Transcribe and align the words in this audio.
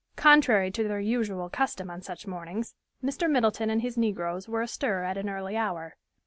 Contrary 0.15 0.71
to 0.71 0.83
their 0.87 0.99
usual 0.99 1.47
custom 1.47 1.91
on 1.91 2.01
such 2.01 2.25
mornings, 2.25 2.73
Mr. 3.03 3.29
Middleton 3.29 3.69
and 3.69 3.83
his 3.83 3.97
negroes 3.99 4.49
were 4.49 4.63
astir 4.63 5.03
at 5.03 5.15
an 5.15 5.29
early 5.29 5.55
hour. 5.55 5.95